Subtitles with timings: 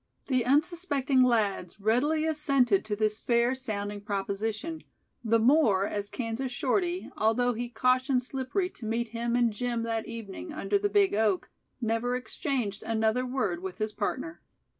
[0.25, 4.83] The unsuspecting lads readily assented to this fair sounding proposition,
[5.23, 10.07] the more as Kansas Shorty, although he cautioned Slippery to meet him and Jim that
[10.07, 14.41] evening under the "big oak", never exchanged another word with his partner.